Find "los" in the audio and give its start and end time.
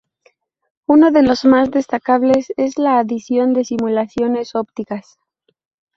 1.21-1.45